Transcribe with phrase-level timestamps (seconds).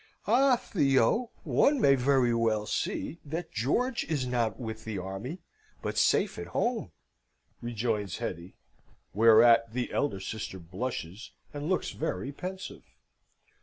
[0.25, 1.29] "Ah, Theo!
[1.43, 5.43] one may very well see that George is not with the army,
[5.83, 6.91] but safe at home,"
[7.61, 8.55] rejoins Hetty;
[9.13, 12.81] whereat the elder sister blushes, and looks very pensive.